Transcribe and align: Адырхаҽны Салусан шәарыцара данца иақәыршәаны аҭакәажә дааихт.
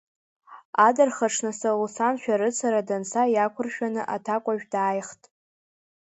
Адырхаҽны 0.85 1.51
Салусан 1.59 2.15
шәарыцара 2.21 2.87
данца 2.87 3.21
иақәыршәаны 3.33 4.01
аҭакәажә 4.15 4.65
дааихт. 4.71 5.21